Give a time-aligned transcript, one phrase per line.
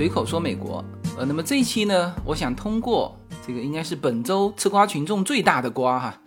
[0.00, 0.82] 随口说美国。
[1.18, 3.14] 呃，那么这一期呢，我想通过
[3.46, 6.22] 这个应该是本周吃瓜群众最大的瓜哈，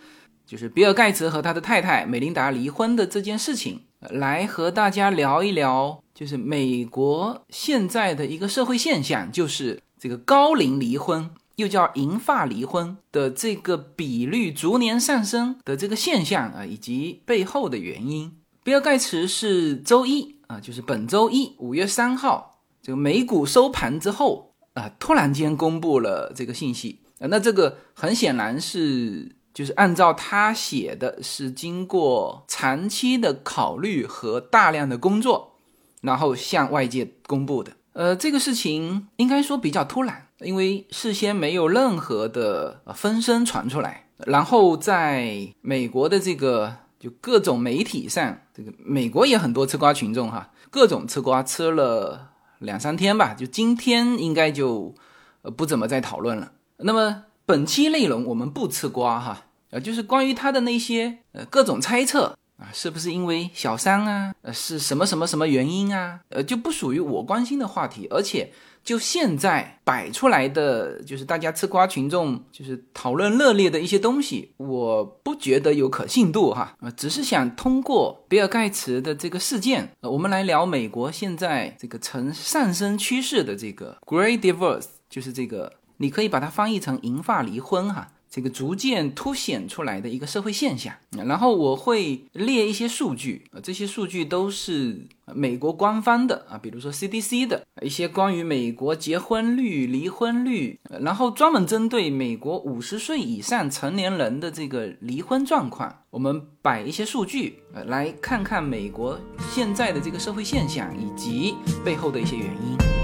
[0.46, 18.32] 就是比尔盖茨和他的太太美琳达离婚的这件事情，来和大家聊一聊，就是美国现在的一个社会现象，就是这个高龄离婚，又叫银发离婚的这个比率逐年上升的这个现象啊，以及背后的原因。
[18.64, 22.53] 比尔盖茨是周一啊，就是本周一五月三号，
[22.84, 35.54] 这个美股收盘之后啊，突然间公布了这个信息啊，那这个很显然是就是按照他写的，是经过长期的考虑和大量的工作，
[36.02, 37.72] 然后向外界公布的。
[37.94, 46.76] 呃，这个事情应该说比较突然，因为事先没有任何的风声传出来，然后在美国的这个。
[47.00, 52.30] 就各种媒体上，这个美国也很多吃瓜群众哈，各种吃瓜吃了
[52.64, 54.96] 两三天吧，就今天应该就
[55.44, 56.52] 呃不怎么再讨论了。
[56.78, 68.52] 那么本期内容我们不吃瓜哈，呃，就是关于他的那些呃各种猜测啊，是不是因为小三啊，呃是什么什么什么原因啊，呃就不属于我关心的话题，而且。
[68.84, 88.10] 就现在摆出来的，就是大家吃瓜群众就是讨论热烈的一些东西，我不觉得有可信度哈，呃，只是想通过比尔盖茨的这个事件，呃，我们来聊美国现在这个呈上升趋势的这个 Great Divorce，就是这个，你可以把它翻译成银发离婚哈。
[88.34, 109.20] 这个逐渐凸显出来的一个社会现象，然后我会列一些数据啊，这些数据都是美国官方的啊，比如说 CDC 的一些关于美国结婚率、离婚率，然后专门针对美国五十岁以上成年人的这个离婚状况，我们摆一些数据呃，来看看美国
[109.52, 111.54] 现在的这个社会现象以及
[111.86, 113.03] 背后的一些原因。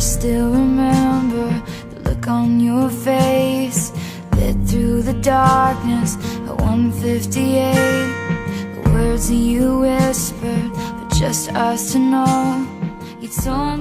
[0.00, 3.92] Still remember the look on your face
[4.32, 6.16] Lit through the darkness
[6.48, 7.74] at 158
[8.82, 12.66] The words you whispered for just us to know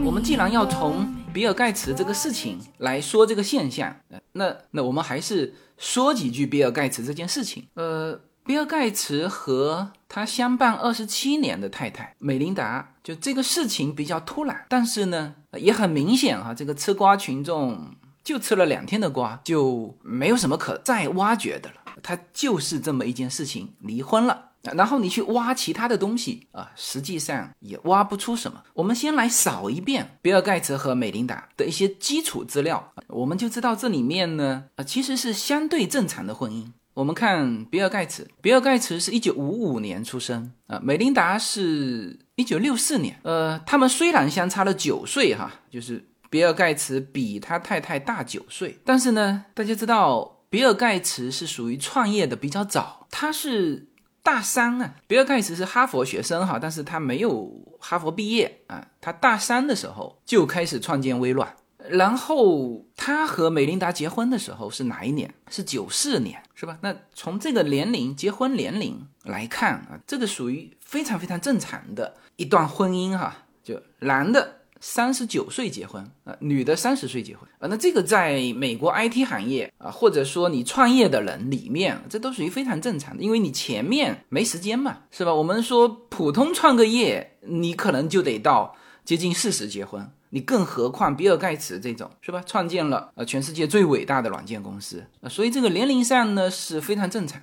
[0.04, 3.96] 我们既然要从比尔盖茨这个事情来说这个现象，
[4.34, 7.68] 那那我们还是说几句比尔盖茨这件事情。
[7.74, 21.76] 呃，比尔盖茨和他相伴二十七年的太太美琳达，就这个事情比较突然，但是呢，也很明显哈，这个吃瓜群众就吃了两天的瓜，就没有什么可再挖掘的了。
[22.04, 24.46] 他就是这么一件事情，离婚了。
[24.62, 28.62] 然后你去挖其他的东西啊，实际上也挖不出什么。
[28.74, 36.68] 我们先来扫一遍比尔盖茨和美琳达的一些基础资料，我们就知道这里面呢，啊，其实是相对正常的婚姻。
[36.94, 43.18] 我们看比尔盖茨，比尔盖茨是一九五五年出生啊，美琳达是一九六四年。
[43.24, 53.88] 呃，他们虽然相差了九岁哈，就是比尔盖茨比他太太大九岁，但是呢，大家知道比尔盖茨是属于创业的比较早，他是
[54.22, 54.96] 大三啊。
[55.08, 57.50] 比尔盖茨是哈佛学生哈，但是他没有
[57.80, 61.56] 哈佛毕业啊，他大三的时候就开始创建微软。
[61.90, 65.34] 然后他和美琳达结婚的时候是哪一年？
[65.50, 66.78] 是九四年，是吧？
[66.82, 73.36] 那从这个年龄结婚年龄来看啊，这个属于非常非常正常的一段婚姻哈。
[73.64, 85.34] 就男的三十九岁结婚啊，女的三十岁结婚啊，那这个在美国 IT 行业啊，或者说你创业的人里面，这都属于非常正常的，因为你前面没时间嘛，是吧？
[85.34, 90.10] 我们说普通创个业，你可能就得到接近四十结婚。
[90.32, 92.44] 你更何况比尔盖茨这种是吧？
[92.46, 97.42] 创建了呃全世界最伟大的软件公司，所以这个年龄上呢是非常正常。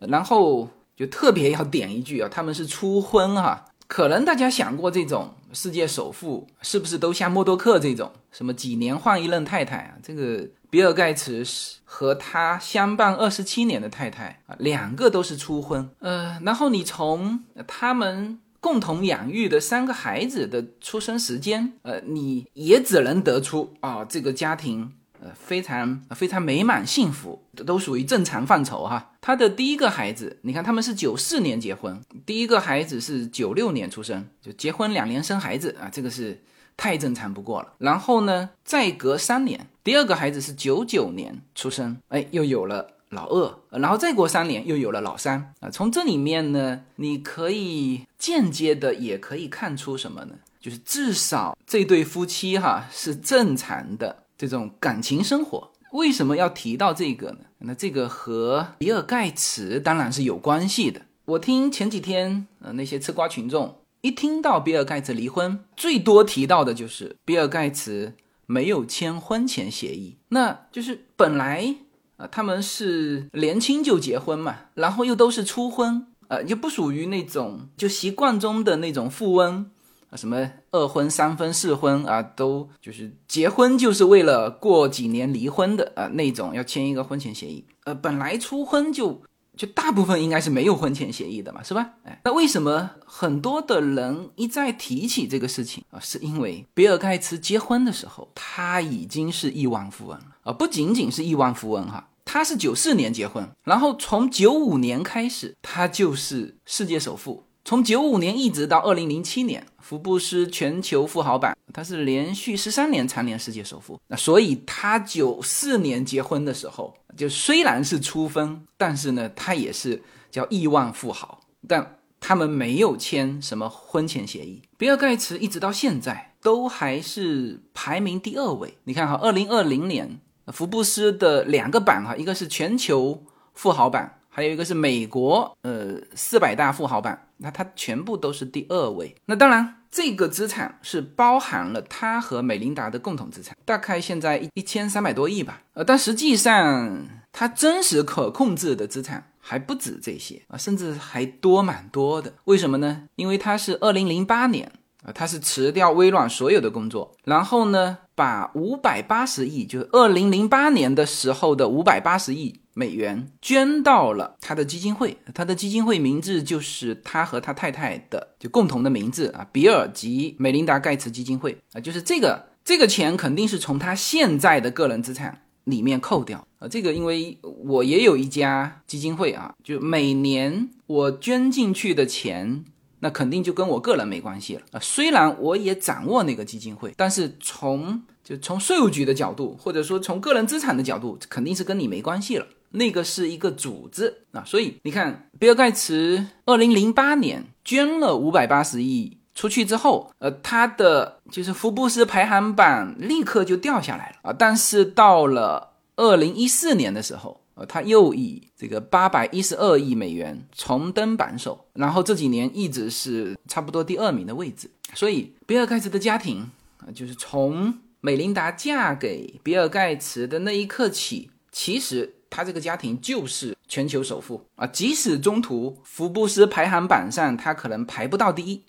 [0.00, 3.66] 然后就特别要点一句啊，他们是初婚哈。
[3.86, 9.94] 可能大家想过这种世界首富是不是都像默多克这种什么几年换一任太太啊？
[10.02, 15.88] 这个比尔盖茨是和他相伴二十七年的太太啊，两个都是初婚。
[16.00, 18.40] 呃，然后你从他们。
[18.60, 29.12] 共同养育的三个孩子的出生时间，呃，你也只能得出啊，这个家庭呃非常非常美满幸福，都属于正常范畴哈。
[29.20, 36.42] 他的第一个孩子，你看他们是九四年结婚，第一个孩子是九六年出生，就结婚两年生孩子啊，这个是
[36.76, 37.72] 太正常不过了。
[37.78, 42.96] 然后呢，再隔三年，第二个孩子是九九年出生，哎，又有了。
[43.10, 45.68] 老二，然后再过三年又有了老三啊！
[45.68, 50.34] 从这里面呢，你可以间接的也可以看出什么呢？
[50.60, 55.72] 就是至少这对夫妻哈是正常的这种感情生活。
[55.92, 57.38] 为什么要提到这个呢？
[57.58, 61.02] 那这个和比尔盖茨当然是有关系的。
[61.24, 68.14] 我听前几天呃那些吃瓜群众一听到比尔盖茨离婚，最多提到的就是比尔盖茨
[68.46, 70.18] 没有签婚前协议。
[70.28, 71.74] 那就是本来
[72.20, 79.70] 啊，他们是年轻就结婚嘛，然后又都是初婚，呃，就不属于那种就习惯中的那种富翁。
[80.10, 87.64] 啊，什么二婚、三婚、四婚啊，都就是结婚就是为了过几年离婚的啊，那种要签一个婚前协议。
[87.84, 89.22] 呃，本来初婚就
[89.56, 91.90] 就大部分应该是没有婚前协议的嘛，是吧？
[92.02, 96.00] 哎，那为什么很多的人一再提起这个事情啊？
[96.00, 107.42] 是因为比尔盖茨结婚的时候他已经是亿万富翁了啊，不仅仅是亿万富翁哈，他是九四年结婚，然后从九五年开始他就是世界首富。
[107.64, 113.98] 从九五年一直到二零零七年，福布斯全球富豪榜，他是连续十三年蝉联世界首富。
[114.06, 120.00] 那所以他九四年结婚的时候，就虽然是初婚，但是呢，他也是
[120.30, 121.40] 叫亿万富豪。
[121.66, 124.62] 但他们没有签什么婚前协议。
[124.78, 128.78] 比尔盖茨一直到现在都还是排名第二位。
[128.84, 133.24] 你看哈，二零二零年福布斯的两个榜哈，一个是全球
[133.54, 134.10] 富豪榜。
[134.32, 139.12] 还有一个是美国，呃，四百大富豪榜，那他全部都是第二位。
[139.26, 145.62] 那当然，这个资产是包含了他和美琳达的共同资产，大概现在一一千三百多亿吧。
[145.72, 152.32] 呃，但实际上他真实可控制的资产还不止这些啊，甚至还多蛮多的。
[152.44, 153.02] 为什么呢？
[153.16, 154.70] 因为他是二零零八年
[155.02, 162.60] 啊，他是辞掉微软所有的工作，然后呢，把五百八十亿，就是二零零八年的时候的五百八十亿。
[162.72, 182.64] 美元捐到了他的基金会，他的基金会名字就是他和他太太的就共同的名字啊，比尔及美琳达盖茨基金会啊，就是这个这个钱肯定是从他现在的个人资产里面扣掉啊，这个因为我也有一家基金会啊，就每年我捐进去的钱，
[183.00, 192.46] 那肯定就跟我个人没关系了啊，虽然我也掌握那个基金会，但是从就从税务局的角度，或者说从个人资产的角度，肯定是跟你没关系了。
[192.72, 204.32] 那个是一个组织啊，所以你看，比尔盖茨二零零八年捐了五百八十亿出去之后，呃，他的就是福布斯排行榜立刻就掉下来了啊。
[204.38, 214.70] 但是到了二零一四年的时候，他又以这个八百一十二亿美元重登榜首，然后这几年一直是差不多第二名的位置。
[214.94, 222.16] 所以，比尔盖茨的家庭啊，就是从美琳达嫁给比尔盖茨的那一刻起，其实。
[222.32, 224.64] 他这个家庭就是全球首富啊！
[224.64, 228.62] 即使中途福布斯排行榜上他可能排不到第一，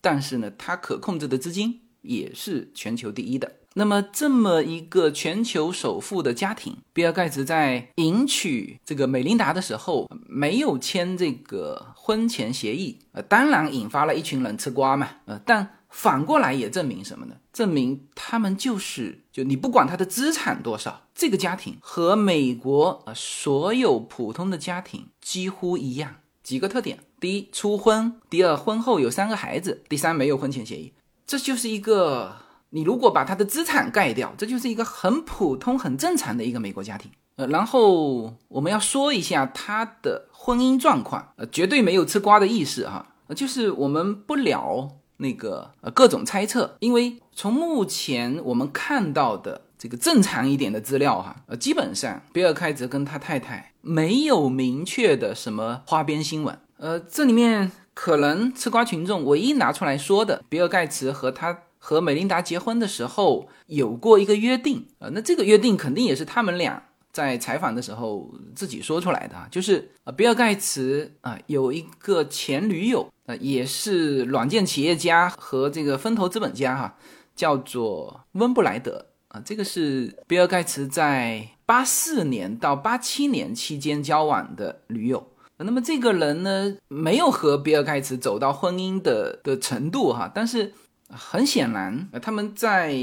[0.00, 3.52] 但是呢，他可控制的资金也是全球第一的。
[3.78, 15.70] 那么，这么一个全球首富的家庭，比尔盖茨在迎娶这个美琳达的时候没有签这个婚前协议，呃，当然引发了一群人吃瓜嘛，呃，但。
[15.88, 17.36] 反过来也证明什么呢？
[17.54, 26.16] 证明他们就是就你不管他的资产多少，这个家庭和美国呃所有普通的家庭几乎一样。
[26.42, 30.92] 几个特点：第一，初婚；第二，婚后有三个孩子；第三，没有婚前协议。
[31.26, 32.36] 这就是一个
[32.70, 37.10] 你如果把他的资产盖掉，这就是一个很普通、很正常的一个美国家庭。
[37.36, 44.88] 呃，然后我们要说一下他的婚姻状况，呃，绝对没有吃瓜的意思哈，就是我们不聊。
[45.18, 66.82] 那个呃各种猜测，因为从目前我们看到的这个正常一点的资料哈，呃基本上比尔盖茨跟他太太没有明确的什么花边新闻，呃这里面可能吃瓜群众唯一拿出来说的，比尔盖茨和他和美琳达结婚的时候有过一个约定，呃那这个约定肯定也是他们俩。
[67.12, 76.96] 在采访的时候自己说出来的，就是啊，比尔盖茨啊有一个前女友，呃，也是软件企业家和这个风投资本家哈，
[77.36, 85.24] 叫做温布莱德啊，这个是比尔盖茨在八四年到八七年期间交往的女友。
[85.58, 90.74] 那么这个人呢，没有和比尔盖茨走到婚姻的的程度哈，但是。
[91.08, 92.96] 很显然，呃，他们在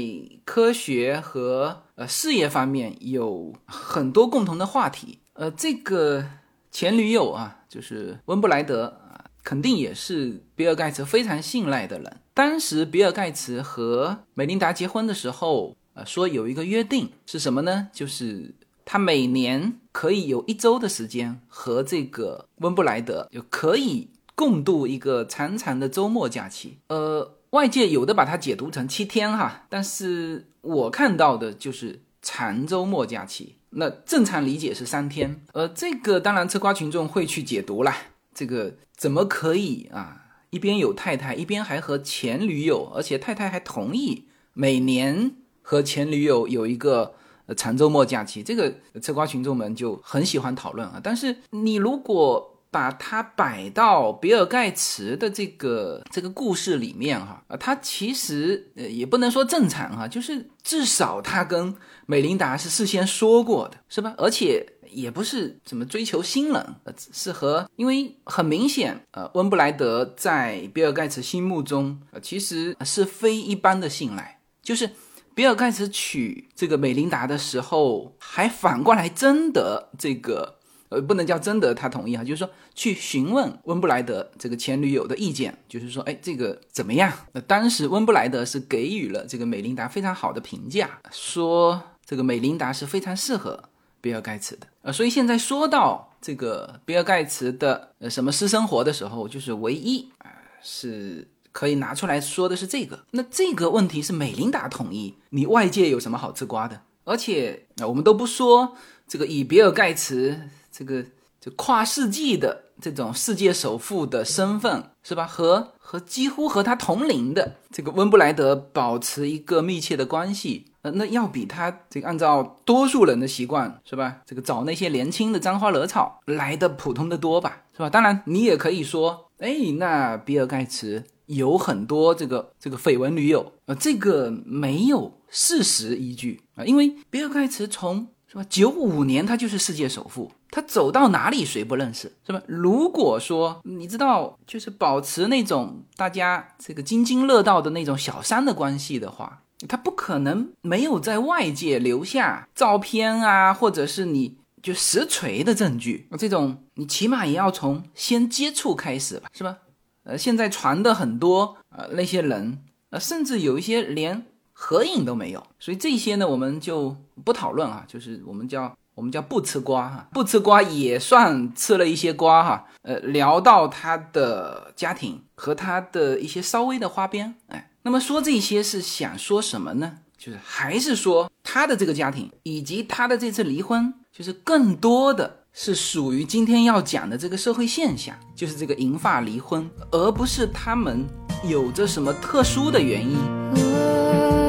[0.44, 5.20] 科学和呃事业方面有很多共同的话题。
[5.32, 6.22] 呃，这个
[6.70, 12.20] 前女友啊，就是温布莱德啊，肯定也是比尔盖茨非常信赖的人。
[12.34, 17.88] 当时比尔盖茨和美琳达结婚的时候，呃，说有一个约定是什么呢？
[17.90, 26.76] 就是他每年可以有一周的时间和这个温布莱德就可以共度一个长长的周末假期。
[26.88, 27.36] 呃。
[27.54, 35.40] 外界有的把它解读成七天哈，但是我看到的就是长周末假期，那正常理解是三天。
[35.52, 37.96] 呃，这个当然吃瓜群众会去解读啦，
[38.34, 40.22] 这个怎么可以啊？
[40.50, 47.14] 一边有太太，一边还和前女友，而且太太还同意每年和前女友有一个
[47.56, 51.00] 长周末假期，这个吃瓜群众们就很喜欢讨论啊。
[51.00, 61.72] 但是你如果把它摆到比尔盖茨的这个这个故事里面哈啊，他其实呃也不能说正常哈，就是至少他跟
[62.06, 64.12] 美琳达是事先说过的，是吧？
[64.18, 74.90] 而且也不是怎么追求新人，呃，是和因为很明显，呃，温布莱德在比尔盖茨心目中呃其实是非一般的信赖，就是
[75.32, 80.56] 比尔盖茨娶这个美琳达的时候，还反过来征得这个。
[80.90, 87.12] 呃，不能叫征得他同意哈，就是说去询问温布莱德这个前女友的意见，就是说，哎，这个怎么样？
[87.32, 93.62] 那当时温布莱德是给予了这个美琳达非常好的评价，说这个美琳达是非常适合
[94.00, 94.66] 比尔盖茨的。
[94.82, 100.26] 呃，所以现在说到这个比尔盖茨的呃什么私生活的时候，就是唯一啊
[100.62, 103.04] 是可以拿出来说的是这个。
[103.12, 106.82] 那这个问题是美琳达同意，你外界有什么好吃瓜的？
[107.04, 108.76] 而且啊，我们都不说
[109.06, 110.50] 这个以比尔盖茨。
[110.76, 111.04] 这个
[111.40, 115.26] 这跨世纪的这种世界首富的身份是吧？
[115.26, 124.18] 和和几乎和他同龄的这个温布莱德保持一个密切的关系，呃，那要比他这个按照多数人的习惯是吧？
[124.26, 127.90] 这个找那些年轻的沾花惹草来的普通的多吧，是吧？
[127.90, 140.32] 当然你也可以说，哎，那比尔盖茨有很多这个这个绯闻女友，呃，这个没有事实依据啊，因为比尔盖茨从是吧九五年他就是世界首富。
[140.54, 142.40] 他走到哪里谁不认识，是吧？
[142.46, 156.08] 如果说你知道，就是保持那种大家这个津津乐道的那种小三的关系的话，他不可能没有在外界留下照片啊，或者是你就实锤的证据。
[156.16, 159.58] 这种你起码也要从先接触开始吧，是吧？
[160.04, 168.72] 呃，现在传的很多呃那些人，呃，甚至有一些连合影都没有，所以这些呢，我们就不讨论啊，就是我们叫。
[168.94, 172.66] 我们叫不吃瓜哈，不吃瓜也算吃了一些瓜哈。
[172.82, 179.98] 呃，聊到他的家庭和他的一些稍微的花边，哎，那么说这些是想说什么呢？
[180.16, 191.04] 就是还是说他的这个家庭以及他的这次离婚，就是更多的是属于今天要讲的这个社会现象，就是这个银发离婚，而不是他们
[191.42, 194.43] 有着什么特殊的原因。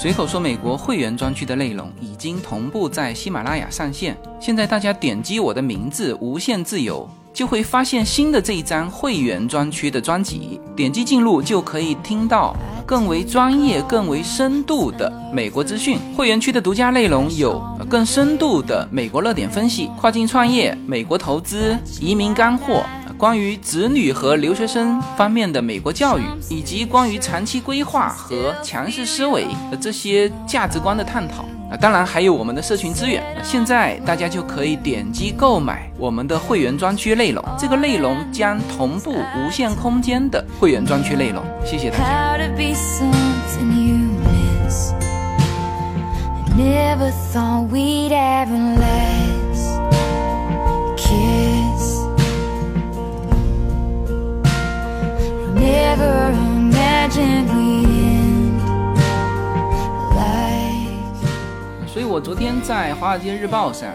[0.00, 4.16] 随口说，美国会员专区的内容已经同步在喜马拉雅上线。
[4.38, 10.60] 现在大家点击我的名字“无限自由”，就会发现新的这一张会员专区的专辑。
[10.76, 12.54] 点击进入就可以听到
[12.86, 15.98] 更为专业、更为深度的美国资讯。
[16.16, 22.84] 会员区的独家内容有更深度的美国热点分析、跨境创业、美国投资、移民干货。
[23.18, 33.20] 关于子女和留学生方面的美国教育，以及关于长期规划和强势思维的这些价值观的探讨啊，当然还有我们的社群资源。
[33.42, 41.42] 现在大家就可以点击购买我们的会员专区内容，这个内容将同步无限空间的会员专区内容。
[41.66, 42.38] 谢谢大家。
[61.86, 63.92] 所以，我昨天在《华尔街日报》上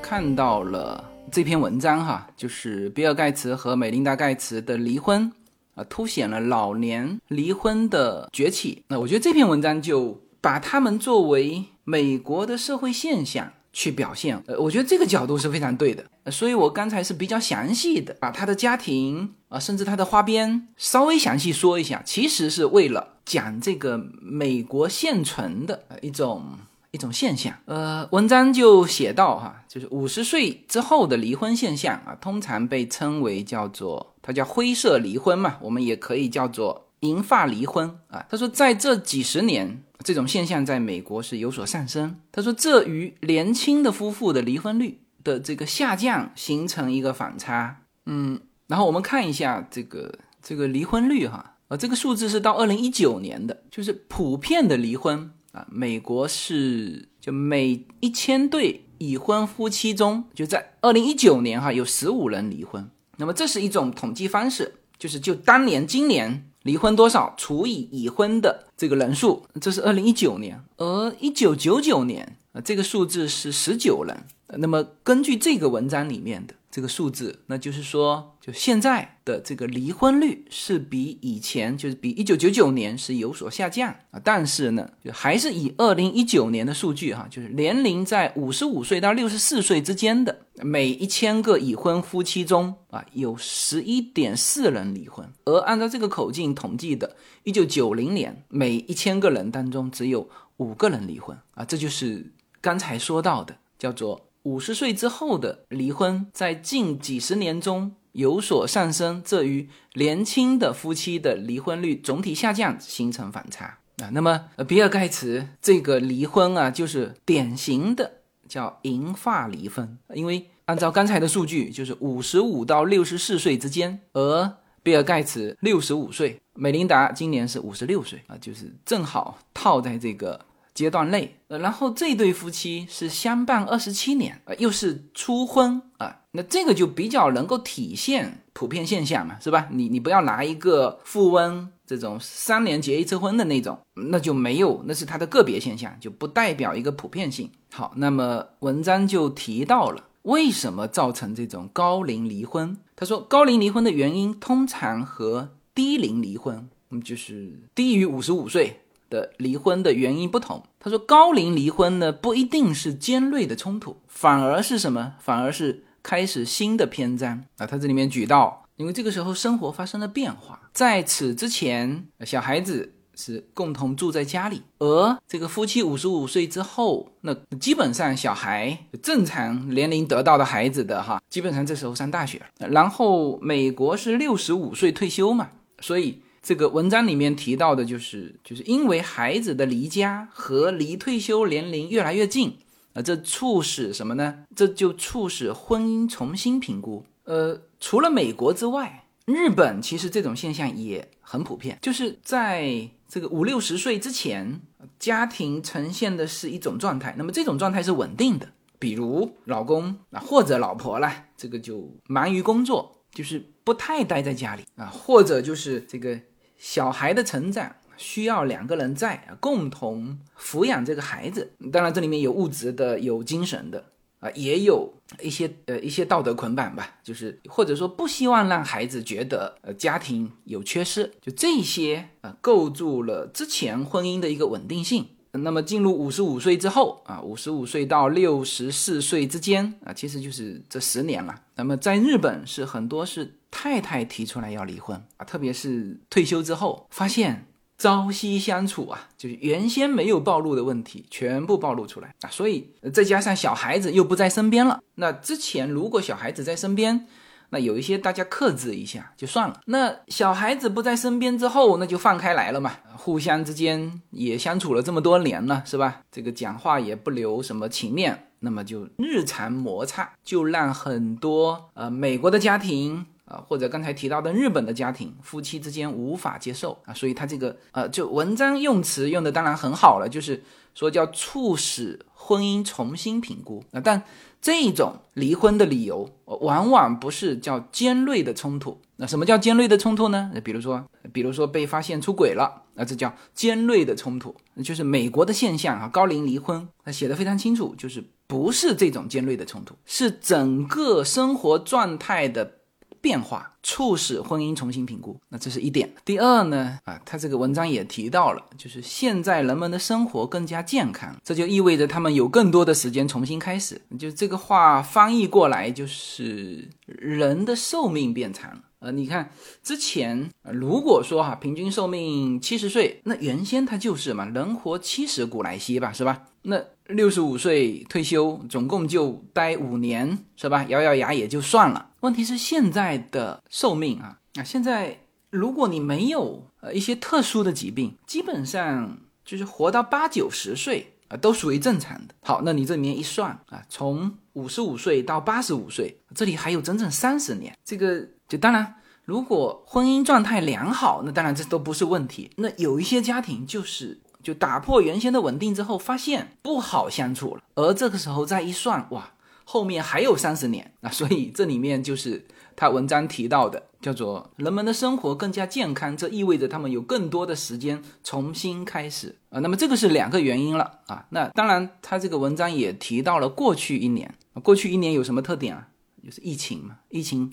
[0.00, 5.30] 看到了这篇文章，哈，就是比尔·盖茨和美琳达·盖茨的离婚，
[5.74, 8.82] 啊，凸显了老年离婚的崛起。
[8.88, 13.52] 那我觉得这篇文章就把他们作为美国的社会现象。
[13.74, 26.58] 去表现，呃，我觉得这个角度是非常对的，所以我刚才是比较详细的把他的家庭啊，甚至它的花边稍微详细说一下，其实是为了讲这个美国现存的一种
[26.90, 27.54] 一种现象。
[27.66, 38.24] 呃，文章就写到哈，就是五十岁之后的离婚现象啊，通常被称为叫做它叫灰色离婚嘛，我们也可以叫做银发离婚啊。
[38.30, 39.82] 他说在这几十年。
[40.04, 42.16] 这种现象在美国是有所上升。
[42.32, 47.82] 他说，这与年轻的夫妇的离婚率的这个下降形成一个反差。
[48.06, 48.40] 嗯，
[48.72, 50.10] 然后我们看一下这个
[50.42, 62.88] 这个离婚率哈，呃，这个数字是到二零一九年的，就是普遍的离婚啊，美国是就每一千对已婚夫妻中，就在二零一九年哈有十五人离婚。
[63.18, 66.48] 那么这是一种统计方式，就是就当年今年。
[66.62, 84.18] 离婚多少除以已婚的这个人数，这是二零一九年，而一九九九年啊，这个数字是十九人，那么根据这个文章里面的这个数字，那就是说，就现在的这个离婚率是比以前，就是比一九九九年是有所下降啊。
[84.24, 95.30] 但是呢，就还是以二零一九年的数据哈，就是年龄在五十五岁到六十四岁之间的每一千个已婚夫妻中啊，有十一点四人离婚。
[95.44, 97.14] 而按照这个口径统计的，
[97.44, 100.26] 一九九零年每一千个人当中只有
[100.56, 101.66] 五个人离婚啊。
[101.66, 104.28] 这就是刚才说到的，叫做。
[104.44, 114.10] 五十岁之后的离婚，在近几十年中有所上升，这与年轻的夫妻的离婚率总体下降形成反差啊。
[114.12, 118.14] 那么，比尔盖茨这个离婚啊，就是典型的
[118.48, 130.46] 叫银发离婚，因为按照刚才的数据，就是五十五到六十四岁之间，而比尔盖茨六十五岁，美琳达今年是五十六岁啊，就是正好套在这个。
[130.82, 139.68] 阶段内，呃，然后这对夫妻是相伴二十七年，呃，又是初婚啊，那这个就比较能够体现普遍现象嘛，是吧？
[139.70, 147.48] 你你不要拿一个富翁这种三年结一次婚的那种，那就没有，那是他的个别现象，就不代表一个普遍性。
[147.72, 152.76] 好，那么文章就提到了为什么造成这种高龄离婚。
[152.96, 158.81] 他说，高龄离婚的原因通常和低龄离婚，嗯，就是低于五十五岁。
[159.12, 165.12] 的离婚的原因不同，他说高龄离婚呢不一定是尖锐的冲突，反而是什么？
[165.20, 167.66] 反而是开始新的篇章啊。
[167.66, 182.68] 他这里面举到，因为这个时候生活发生了变化，在此之前，小孩子是共同住在家里，而这个夫妻五十五岁之后，那基本上小孩正常年龄得到的孩子的哈，基本上这时候上大学了。
[182.70, 185.50] 然后美国是六十五岁退休嘛，
[185.80, 186.22] 所以。
[186.42, 192.58] 这个文章里面提到的就是，就是因为孩子的离家和离退休年龄越来越近，
[192.94, 194.44] 啊，这促使什么呢？
[194.56, 197.04] 这就促使婚姻重新评估。
[197.22, 204.60] 呃，除了美国之外，日本其实这种现象也很普遍，就是在这个五六十岁之前，
[204.98, 208.48] 家庭呈现的是一种状态，那么这种状态是稳定的，
[208.80, 216.18] 比如老公啊或者老婆啦，这个就忙于工作，就是不太待在家里啊，或者就是这个。
[216.62, 223.84] 小孩的成长需要两个人在共同抚养这个孩子，当然这里面有物质的，有精神的
[224.20, 235.04] 啊，也有一些呃一些道德捆绑吧，就是或者说不希望让孩子觉得呃家庭有缺失，就这些啊构筑了之前婚姻的一个稳定性。
[235.32, 241.34] 那么进入五十五岁之后啊，五十五岁到六十四岁之间啊，其实就是这十年了。
[241.56, 247.46] 那么在日本是很多是太太提出来要离婚啊，特别是退休之后发现
[247.78, 257.06] 朝夕相处啊，就是原先没有暴露的问题全部暴露出来啊，所以再加上小孩子又不在身边了，那之前如果小孩子在身边。
[257.54, 259.60] 那有一些大家克制一下就算了。
[259.66, 262.72] 那小孩子不在身边之后，那就放开来了嘛。
[262.96, 266.00] 互相之间也相处了这么多年了，是吧？
[266.10, 276.92] 这个讲话也不留什么情面，那么就日常摩擦，就让很多呃美国的家庭啊，或者刚才提到的日本的家庭，夫妻之间无法接受啊。
[276.92, 280.42] 所以他这个呃，就文章用词用的当然很好了，就是
[280.74, 284.02] 说叫促使婚姻重新评估啊，但。
[284.44, 288.76] 这种离婚的理由，往往不是叫尖锐的冲突。
[288.96, 290.32] 那什么叫尖锐的冲突呢？
[290.42, 294.34] 比如说，比如说被发现出轨了，那这叫尖锐的冲突。
[294.64, 302.61] 就是美国的现象啊，高龄离婚，他写的非常清楚，就是不是这种尖锐的冲突，是整个生活状态的。
[303.02, 305.92] 变化促使婚姻重新评估，那这是一点。
[306.04, 313.80] 第二呢，啊，他这个文章也提到了，就是现在人们的生活更加健康，这就意味着他们有更多的时间重新开始。
[313.98, 318.60] 就这个话翻译过来，就是人的寿命变长了。
[318.78, 319.30] 呃，你看
[319.62, 326.24] 之前，如果说哈，平均寿命七十岁，那原先他就是嘛，人活七十古来稀吧，是吧？
[326.42, 330.64] 那六十五岁退休，总共就待五年，是吧？
[330.68, 331.90] 咬咬牙也就算了。
[332.02, 342.14] 问题是现在的寿命啊，那，现在如果你没有呃一些特殊的疾病，基本上就是活到八九十岁啊，都属于正常的。
[342.22, 347.56] 好，那你这里面一算啊，从五十五岁到八十五岁，这里还有整整三十年。
[347.64, 352.30] 这个就当然，如果婚姻状态良好，那当然这都不是问题。
[352.36, 354.00] 那有一些家庭就是。
[354.22, 359.12] 就打破原先的稳定之后，发现不好相处了，而这个时候再一算，哇，
[359.52, 360.90] 后面还有三十年啊！
[360.90, 362.24] 所以这里面就是
[362.56, 369.40] 他文章提到的，叫做人们的生活更加健康，这意味着他们有更多的时间重新开始啊。
[369.40, 371.04] 那么这个是两个原因了啊。
[371.10, 375.68] 那当然，他这个文章也提到了过去一年过去一年有什么特点啊？
[376.02, 377.30] 就是疫情嘛，疫情，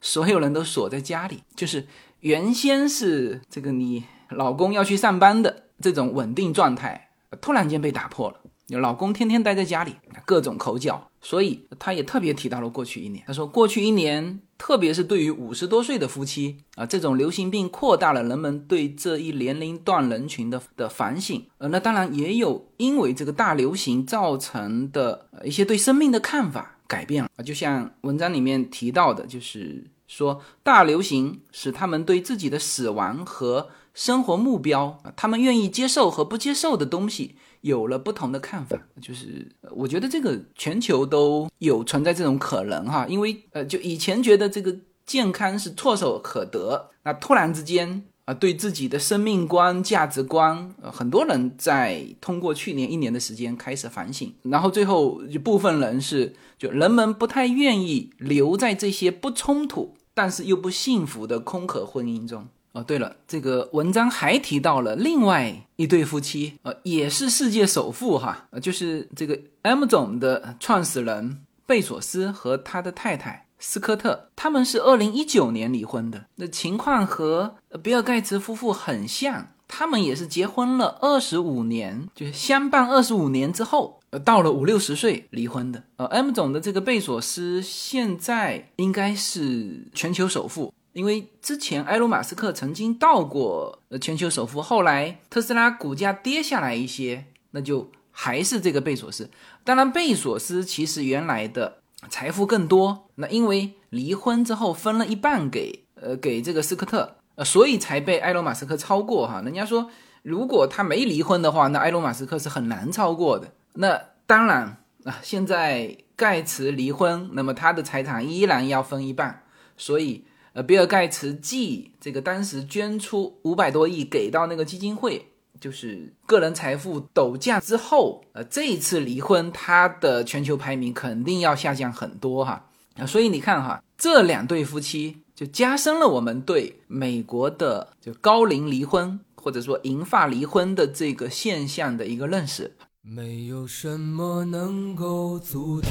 [0.00, 1.86] 所有人都锁在家里，就是
[2.20, 7.10] 原先是这个你老公要去上班的这种稳定状态，
[7.42, 8.40] 突然间被打破了。
[8.78, 13.22] 老公天天待在家里，各种口角，所以他也特别提到了过去一年。
[13.26, 21.44] 他说，过去一年，特别是对于五十多岁的夫妻啊，这种流行病扩大了人们对这一年龄段人群的的反省。
[21.58, 27.42] 呃，那当然也有因为这个大流行造成的一些对生命的看法改变了啊。
[27.42, 37.34] 就像文章里面提到的，就是说大流行使他们对自己的死亡和生活目标，他们愿意接受和不接受的东西。
[37.62, 62.46] 有了不同的看法，就是我觉得这个全球都有存在这种可能哈，因为呃，就以前觉得这个健康是唾手可得，那突然之间啊，对自己的生命观、价值观，很多人在通过去年一年的时间开始反省，然后最后一部分人是就人们不太愿意留在这些不冲突但是又不幸福的空壳婚姻中。
[62.72, 85.82] 哦，对了，这个文章还提到了另外一对夫妻，呃，也是世界首富哈，呃，就是这个 M 总的创始人贝索斯和他的太太斯科特，他们是二零一九年离婚的，那情况和比尔盖茨夫妇很像，他们也是结婚了二十五年，就是相伴二十五年之后，呃，到了五六十岁离婚的。
[85.96, 90.72] 呃，M 总的这个贝索斯现在应该是全球首富。
[90.92, 99.30] 因为之前埃隆·马斯克曾经到过呃全球首富，后来特斯拉股价跌下来一些，那就还是这个贝索斯。
[99.62, 109.40] 当然，贝索斯其实原来的财富更多，那因为离婚之后分了一半给呃给这个斯科特，呃所以才被埃隆·马斯克超过哈。
[109.42, 109.88] 人家说，
[110.22, 113.52] 如果他没离婚的话，那埃隆·马斯克是很难超过的。
[113.74, 119.44] 那当然啊，现在盖茨离婚，那么他的财产依然要分一半，
[119.76, 120.24] 所以。
[120.52, 125.26] 呃，比尔盖茨继这个当时捐出五百多亿给到那个基金会，
[125.60, 132.66] 就是个人财富陡降之后，呃，这一次离婚，他的全球排名肯定要下降很多哈。
[132.96, 142.76] 啊，所以你看哈，这两对夫妻就加深了我们对美国的就高龄离婚或者说银发离婚的这个现象的一个认识。
[143.02, 145.90] 没有什么能够阻挡，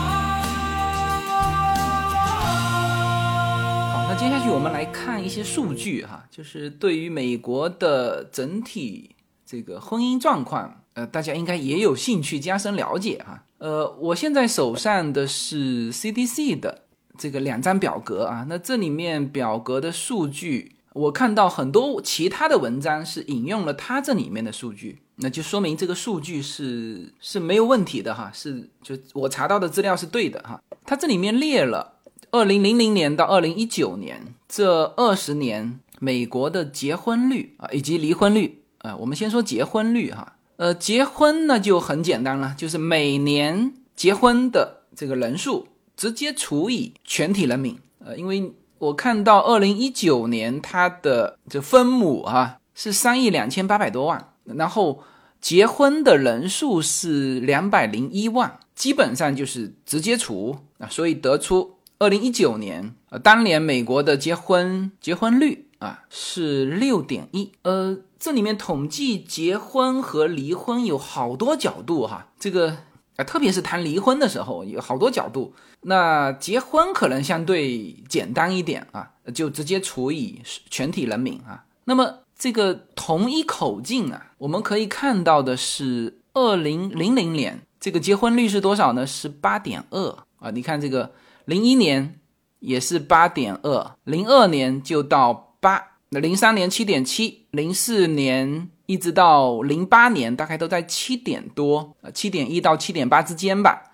[4.13, 13.45] 那接下去我们来看一些数据哈，就是对于美国的整体这个婚姻状况，呃，大家应该也有兴趣加深了解哈。
[13.59, 16.81] 呃，我现在手上的是 CDC 的
[17.17, 31.99] 这个两张表格啊，那这里面表格的数据，我看到很多其他的文章是引用了它这里面的数据，那就说明这个数据是是没有问题的哈，是就我查到的资料是对的哈，它这里面列了。
[32.33, 40.37] 二零零零年到二零一九年这二十年，美国的结婚率啊，以及离婚率啊，我们先说结婚率哈。
[40.55, 45.67] 呃，结婚呢就很简单了，就是每年结婚的这个人数
[45.97, 47.77] 直接除以全体人民。
[47.99, 55.03] 呃，因为我看到二零一九年它的这分母啊是三亿两千八百多万，然后
[55.41, 61.75] 结婚的人数是两百零一万，基本上就是直接除啊，所以得出。
[62.01, 72.75] 二零一九年，呃，当年美国的结婚结婚率啊是六点一，呃，这里面统计结婚和离婚有好多角度哈，这个
[73.17, 75.53] 啊，特别是谈离婚的时候有好多角度。
[75.81, 81.65] 那结婚可能相对简单一点啊，就直接除以全体人民啊。
[81.83, 89.05] 那么这个同一口径啊，我们可以看到的是二零零零年这个结婚率是多少呢？
[89.05, 91.11] 是八点二啊，你看这个。
[91.51, 92.17] 零一年
[92.59, 103.91] 也是八点二，零二年就到八，那零三年七点七，零四年一直到零八年大概都在七点多，呃，七点一到七点八之间吧。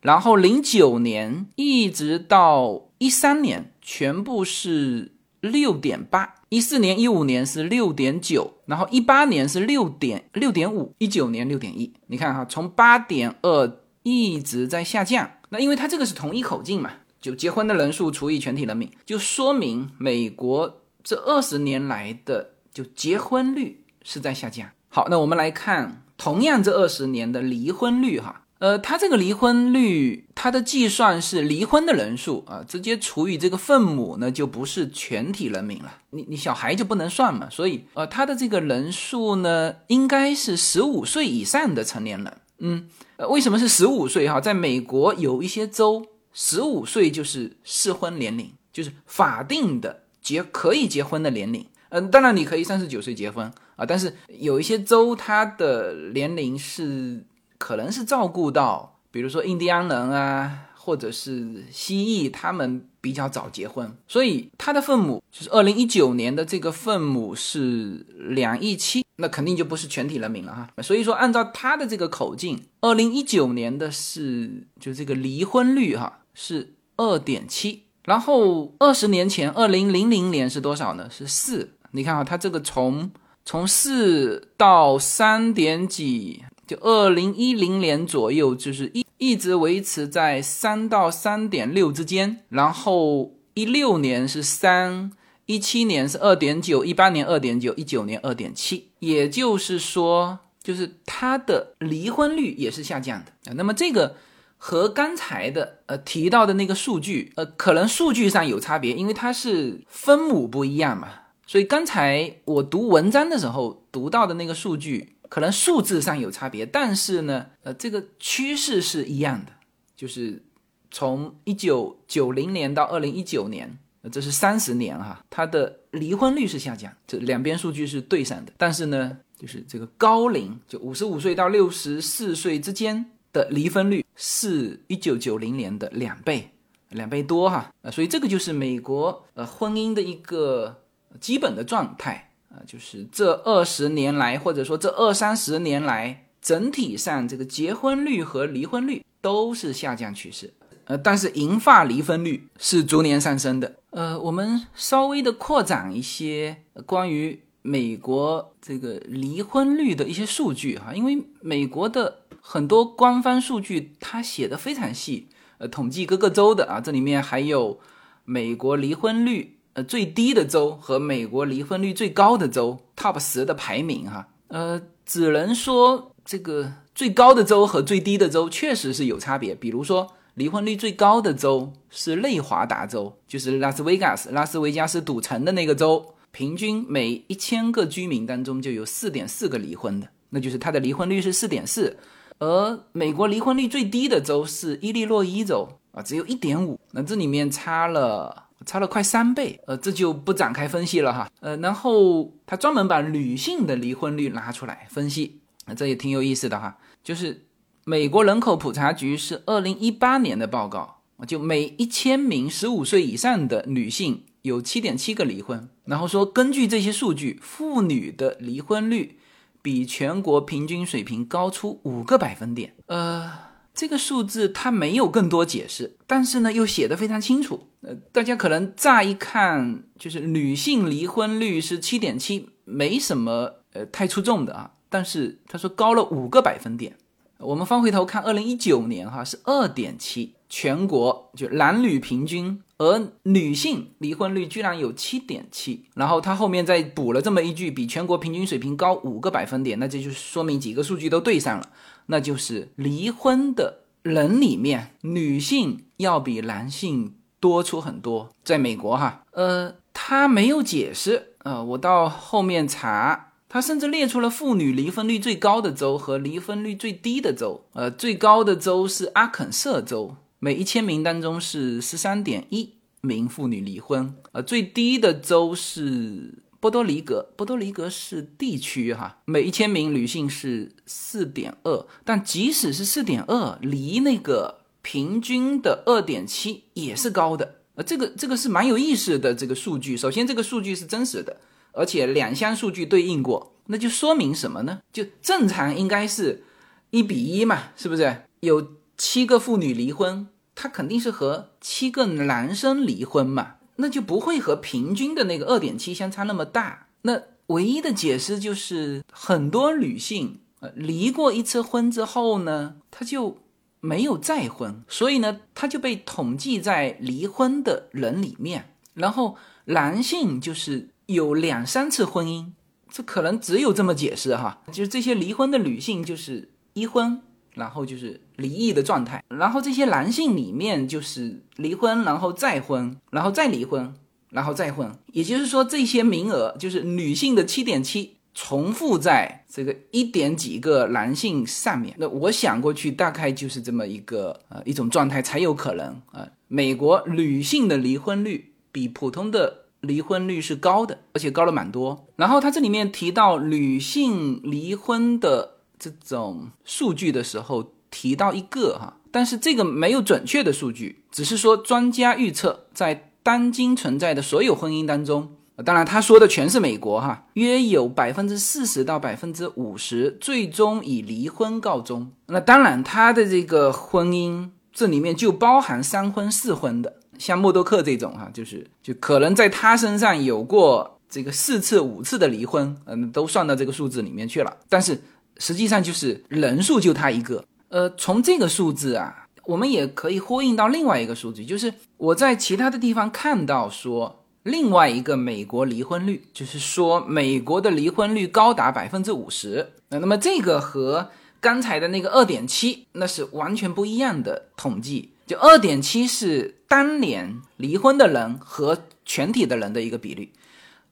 [0.00, 6.34] 然后零九年一直到一三年，全部是六点八。
[6.48, 11.94] 一四年、一五年是六点九，然后一八年是六点六点五，一九年六点一。
[12.08, 15.30] 你看哈，从八点二一直在下降。
[15.48, 24.68] 那因为它这个是同一口径嘛，就结婚的人数除以全体人民，就说明美国这二十年来的就结婚率是在下降。
[24.88, 28.42] 好，那我们来看同样这二十年的离婚率哈。
[28.58, 35.98] 呃，它这个离婚率，它的计算是离婚的人数啊，直接除以这个分母呢，就不是全体人民了。
[36.08, 42.38] 你你小孩就不能算嘛，所以呃，它的这个人数呢，应该是十五岁以上的成年人。
[42.60, 44.40] 嗯，呃，为什么是十五岁哈？
[44.40, 51.66] 在美国有一些州，十五岁就是适婚年龄，就是法定的结可以结婚的年龄。
[51.88, 57.24] 嗯，当然你可以三十九岁结婚啊，但是有一些州它的年龄是。
[57.58, 70.70] 可能是照顾到，比如说印第安人啊，或者是蜥蜴，他们比较早结婚，所以他的分母就是二零一九年的这个分母是两亿七，那肯定就不是全体人民了哈。
[70.84, 81.10] 所以说，按照他的这个口径，二零一九年的是就这个离婚率哈是二点七，然后二十年前二零零零年是多少呢？
[81.10, 81.72] 是四。
[81.90, 83.10] 你看啊，它这个从
[83.44, 86.44] 从四到三点几。
[86.66, 95.10] 就二零一零年左右，就是一一直维持在三到三点六之间，然后一六年是三，
[95.46, 103.54] 一七年是二点九，一八年二点九，一九年二点七，也就是说，就是它的离婚率也是下降的啊。
[103.56, 104.16] 那么这个
[104.58, 111.08] 和刚才的呃提到的那个数据，呃，可能数据上有差别，因为它是分母不一样嘛，
[111.46, 115.15] 所以刚才我读文章的时候读到的那个数据。
[115.28, 119.52] 可能数字上有差别，但是呢，呃，这个趋势是一样的，
[119.96, 120.42] 就是
[120.90, 123.78] 从一九九零年到二零一九年，
[124.10, 128.52] 这是三十年哈，它的离婚率是下降，这两边数据是对上的。
[128.56, 136.50] 但是呢，就是这个高龄，就五十五岁到六十四岁之间的离婚率是一九九零年的两倍，
[136.90, 140.82] 两倍多哈，呃，所以这个就是美国呃婚姻的一个
[141.20, 142.22] 基本的状态。
[142.64, 150.54] 就是这二十年来，或者说这二三十年来，整体上这个结婚率和离婚率都是下降趋势。
[150.84, 153.76] 呃，但是银发离婚率是逐年上升的。
[153.90, 165.26] 呃，我们稍微的扩展一些关于美国这个离婚率的一些数据哈，因为美国的很多官方数据它写的非常细，
[165.58, 167.80] 呃，统计各个州的啊，这里面还有
[168.24, 169.55] 美国离婚率。
[169.76, 179.54] 呃，最低的州和美国离婚率最高的州 top 十的排名哈，呃，只能说这个最高的州和最低的州确实是有差别。
[179.54, 191.98] 比如说，离婚率最高的州是内华达州，就是拉斯维加斯拉斯维加斯赌城的那个州，平均每一千个居民当中就有四点四个离婚的，那就是它的离婚率是四点四。
[192.38, 198.45] 而美国离婚率最低的州是伊利诺伊州啊，只有一点五，那这里面差了。
[198.64, 205.40] 差了快三倍，呃，这就不展开分析了哈，呃，然后他专门把女性的离婚率拿出来分析，
[205.76, 207.46] 这也挺有意思的哈，就是
[207.84, 219.18] 美国人口普查局是二零一八年的报告，就每一千名十五岁以上的女性有七点七个离婚，然后说根据这些数据，妇女的离婚率
[219.60, 223.45] 比全国平均水平高出五个百分点，呃。
[223.76, 227.68] 这个数字它没有更多解释，但是呢又写的非常清楚。
[227.82, 234.72] 呃，大家可能乍一看就是女性离婚率是七点七，没什么呃太出众的啊。
[234.88, 236.96] 但是他说高了五个百分点。
[237.38, 245.84] 我们翻回头看，二零一九年哈是二点七，全国就男女平均，而女性离婚率居然有七点七。
[245.94, 251.68] 然后他后面再补了这么一句，比全国平均水平高五个百分点，那这就说明几个数据都对上了。
[252.06, 258.30] 那就是离婚的人里面，女性要比男性多出很多。
[258.44, 267.64] 在美国，哈，呃，他没有解释，呃，我到后面查，他甚至列出了妇女离婚率最高的州和离婚率最低的州。
[267.72, 274.14] 呃，最高的州是阿肯色州，每一千名当中是十三点一名妇女离婚。
[274.32, 276.42] 呃，最低的州是。
[276.66, 287.60] 波多黎各，波多黎各是地区哈，每一千名女性是四点二，但即使是四点二，离那个平均的二点七也是高的。
[287.76, 289.96] 呃，这个这个是蛮有意思的这个数据。
[289.96, 291.36] 首先，这个数据是真实的，
[291.70, 294.80] 而且两项数据对应过，那就说明什么呢？
[294.92, 296.42] 就正常应该是
[296.90, 298.22] 一比一嘛，是不是？
[298.40, 300.26] 有七个妇女离婚，
[300.56, 306.88] 她肯定是和七个男生离婚嘛，那就不会和平均的那个二点七相差那么大。
[307.02, 313.38] 那唯一的解释就是很多女性呃离过一次婚之后呢，她就。
[313.78, 318.74] 没有再婚，所以呢，她就被统计在离婚的人里面。
[318.94, 319.36] 然后
[319.66, 322.50] 男性就是有两三次婚姻，
[322.90, 324.60] 这可能只有这么解释哈。
[324.72, 327.22] 就是这些离婚的女性就是一婚，
[327.56, 329.24] 然后就是离异的状态。
[329.28, 333.92] 然后这些男性里面就是离婚，然后再婚，然后再离婚，
[334.30, 334.96] 然后再婚。
[335.12, 338.12] 也就是说，这些名额就是女性的七点七。
[338.38, 346.28] 重复在这个一点几个男性上面，那我想过去大概就是这么一个呃一种状态才有可能啊。
[346.46, 352.06] 美国女性的离婚率比普通的离婚率是高的，而且高了蛮多。
[352.16, 365.32] 然后他这里面提到女性离婚的这种数据的时候，提到一个哈，但是这个没有准确的数据，只是说专家预测在当今存在的所有婚姻当中。
[365.64, 372.12] 当然，他说的全是美国哈，约有百分之四十到百分之五十最终以离婚告终。
[372.26, 384.58] 那当然，他的这个婚姻这里面就包含三婚四婚的，像默多克这种哈，就是就可能在他身上有过这个四次五次的离婚，嗯，都算到这个数字里面去了。
[384.68, 385.00] 但是
[385.38, 387.44] 实际上就是人数就他一个。
[387.68, 394.22] 呃，从这个数字啊，我们也可以呼应到另外一个数据，就是我在其他的地方看到说。
[394.46, 399.72] 另外一个美国离婚率，就是说美国的离婚率高达百分之五十。
[399.88, 405.10] 那那么这个和刚才的那个二点七，那是完全不一样的统计。
[405.26, 410.32] 就二点七是当年离婚的人和全体的人的一个比率，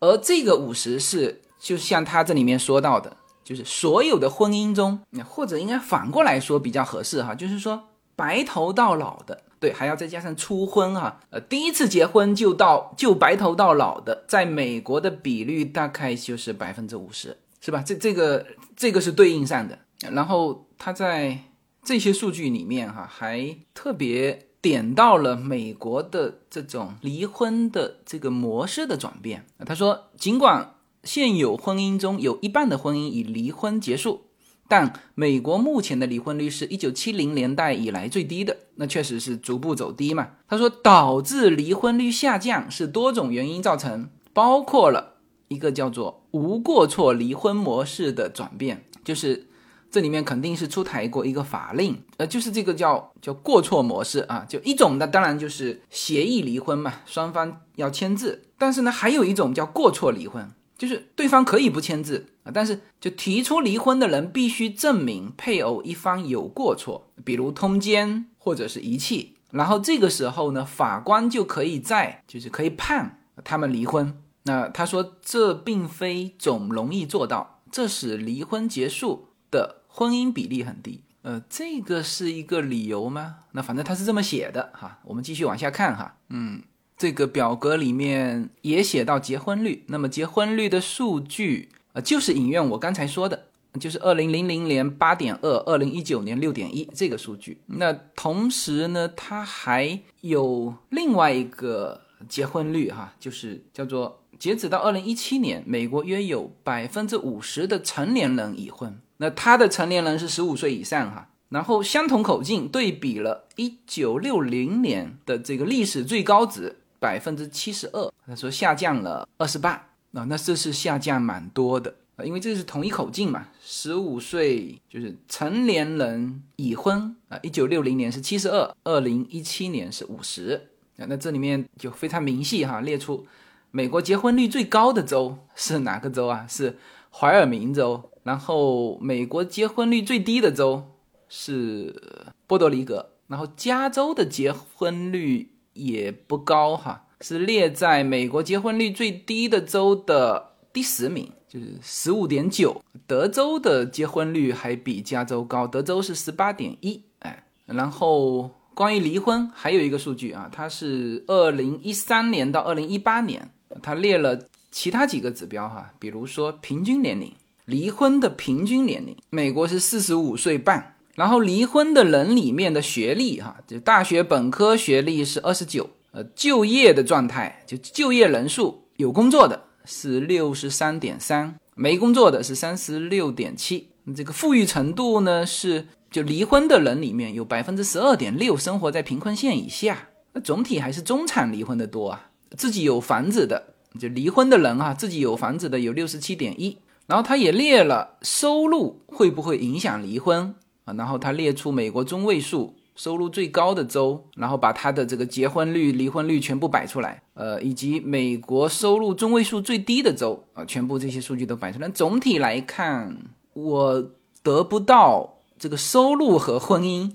[0.01, 9.43] 而这个五十是就像他这里面说到的，就是所有的婚姻中，或者应该反过来说比较合适哈，就是说白头到老的。
[9.61, 17.83] 对，还要再加上初婚哈，呃，第一次结婚就到就白头到老的，在美国的比率大概就是百分之五十，是吧？
[17.83, 18.45] 这这个
[18.77, 19.79] 这个是对应上的。
[20.11, 21.39] 然后他在
[21.83, 29.47] 这些数据里面哈，还特别点到了美国的这种离婚的这个模式的转变。
[29.65, 30.74] 他说，尽管
[31.05, 34.23] 现有婚姻中有一半的婚姻以离婚结束。
[34.67, 40.29] 但美国目前的离婚率是一九七零年代以来最低的，那确实是逐步走低嘛。
[40.49, 45.17] 他说，导致离婚率下降是多种原因造成，包括了
[45.49, 49.49] 一个叫做无过错离婚模式的转变，就是
[49.91, 60.51] 这里面肯定是出台过一个法令，呃，就是这个叫叫过错模式啊，就一种呢，当然就是协议离婚嘛，双方要签字，但是呢，还有一种叫过错离婚。
[60.77, 74.19] 就是对方可以不签字啊，但是就提出离婚的人必须证明配偶一方有过错，比如通奸或者是遗弃，然后这个时候呢，法官就可以在就是可以判他们离婚。
[74.43, 81.03] 那他说这并非总容易做到，这使离婚结束的婚姻比例很低。
[81.23, 83.37] 呃，这个是一个理由吗？
[83.53, 86.63] 那反正他是这么写的哈，我们继续往下看哈，嗯。
[86.97, 93.47] 这个表格里面也写到结婚率，那么结婚率的数据啊，就是影院我刚才说的，
[93.81, 97.59] 就是二零零零年八点二，二零一九年六点一这个数据。
[97.67, 111.29] 那同时呢，它还有另外一个结婚率哈，就是叫做截止到二零一七年，美国约有百分之五十的成年人已婚，那他的成年人是十五岁以上哈。
[111.49, 116.77] 然后相同口径对比了一九六零年的这个历史最高值。
[117.05, 119.73] 百分之七十二，他说下降了二十八
[120.15, 133.27] 啊，那这是下降蛮多的啊，因为这是同一口径嘛，十五岁就是成年人已婚啊，一九六零年是七十二，二零一七年是五十啊，那这里面就非常明细哈，列出
[133.71, 136.47] 美国结婚率最高的州是哪个州啊？
[136.49, 136.79] 是
[137.11, 140.91] 怀尔明州，然后美国结婚率最低的州
[141.29, 145.51] 是波多黎各，然后加州的结婚率。
[145.75, 152.83] 也不高哈，是列在美国结婚率最低的州的第十名，就是十五点九。
[153.07, 157.03] 德州的结婚率还比加州高，德州是十八点一。
[157.19, 163.51] 哎，然后关于离婚还有一个数据啊，它是二零一三年到二零一八年，
[163.83, 167.33] 它列了其他几个指标哈，比如说平均年龄，
[167.67, 170.94] 离婚的平均年龄，美国是四十五岁半。
[171.15, 183.89] 然后离婚的人里面的学历，哈，就大学本科学历是二十九，呃，就业的状态就就业人数有工作的是六十三点三，没工作的是三十六点七。
[184.17, 192.31] 这个富裕程度呢是，就离婚的人里面有百分之十二点六生活在贫困线以下，那总体还是中产离婚的多啊。
[192.57, 196.79] 自己有房子的就离婚的人啊，自己有房子的有六十七点一。
[197.07, 200.55] 然后他也列了收入会不会影响离婚
[200.85, 200.95] 啊？
[200.95, 211.89] 然后他列出美国中位数收入最高的州，然后把他的这个结婚率、离婚率全部摆出来，呃，以及美国收入中位数最低的州啊，全部这些数据都摆出来。
[211.89, 213.17] 总体来看，
[213.53, 214.11] 我
[214.43, 217.13] 得不到这个收入和婚姻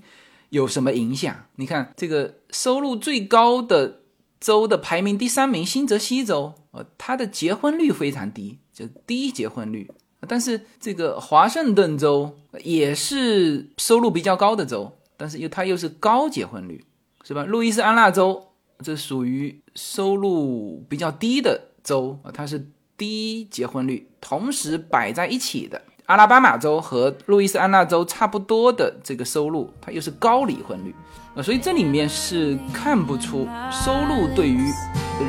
[0.50, 1.34] 有什么影响。
[1.56, 4.00] 你看这个收入最高的
[4.38, 8.58] 州的排名第三名新泽西州，呃，它的结婚率非常低。
[8.72, 9.90] 就低结婚率，
[10.28, 16.84] 但是这个华盛顿州也是收入比较高的州，但是又它又是高结婚率，
[17.24, 17.44] 是吧？
[17.44, 18.48] 路易斯安那州
[18.82, 30.94] 这属于收入比较低的州啊，它是低结婚率，同时摆在一起的阿拉巴马州和路易斯安那州差不多的这个收入，它又是高离婚率
[31.34, 34.70] 啊，所以这里面是看不出收入对于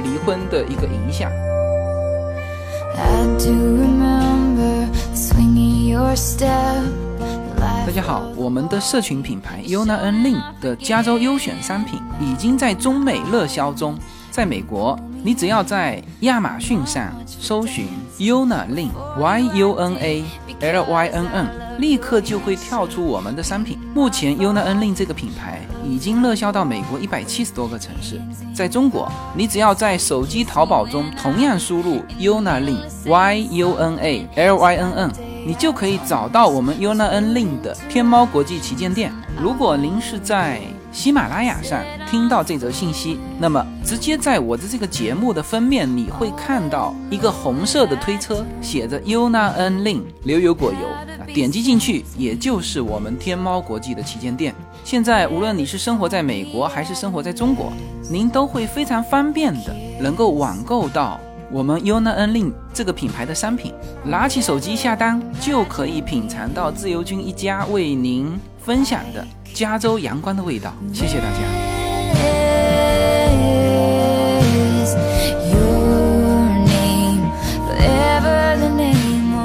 [0.04, 1.32] 离婚的一个影响。
[7.86, 13.96] 大家好，我们的社群品牌 Yuna N Lin 的加州优选商品已经在中美热销中。
[14.32, 17.86] 在美国，你只要在亚马逊上搜寻
[18.18, 20.24] Yuna Lin Y U N A
[20.60, 21.48] L Y N N。
[21.80, 23.80] 立刻就会跳出我们的商品。
[23.94, 28.22] 目前 Yuna Lin 这个品牌已经热销到美国一百七十多个城市。
[28.54, 35.12] 在中国，你只要在手机淘宝中同样输入 Yuna Lin Y U N A L Y N N，
[35.46, 39.12] 你就可以找到我们 Yuna Lin 的天猫国际旗舰店。
[39.42, 40.62] 如果您是在
[40.92, 54.54] 喜马拉雅上听到这则信息，那么直接在我的这个节目的封面，你会看到一个红色的推车，写着 Yuna N Lin 牛油果油，点击进去，也就是我们天猫国际的旗舰店。
[54.84, 57.72] 现在无论你是生活在美国还是生活在中国，
[58.10, 61.18] 您都会非常方便的能够网购到
[61.50, 63.74] 我们 Yuna N Lin 这个品牌的商品，
[64.04, 69.26] 拿起手机下单就可以品尝到自由军一家为您分享的。
[69.54, 71.40] 加州阳光的味道，谢谢大家。